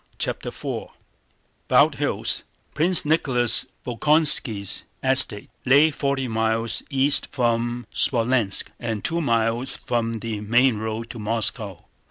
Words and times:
CHAPTER 0.17 0.47
IV 0.49 0.85
Bald 1.67 1.93
Hills, 1.97 2.41
Prince 2.73 3.05
Nicholas 3.05 3.67
Bolkónski's 3.85 4.83
estate, 5.03 5.51
lay 5.63 5.91
forty 5.91 6.27
miles 6.27 6.81
east 6.89 7.27
from 7.29 7.85
Smolénsk 7.93 8.69
and 8.79 9.03
two 9.03 9.21
miles 9.21 9.69
from 9.69 10.13
the 10.13 10.39
main 10.41 10.79
road 10.79 11.11
to 11.11 11.19
Moscow. 11.19 11.85